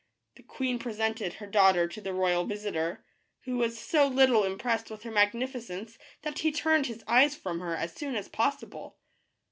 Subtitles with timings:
[0.35, 3.05] The queen presented her daughter to the royal visitor,
[3.41, 7.75] who was so little impressed with her magnificence that he turned his eyes from her
[7.75, 8.97] as soon as possible.